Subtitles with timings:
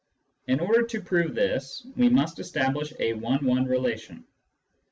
[0.47, 4.25] In order to prove this, we must establish a one one relation.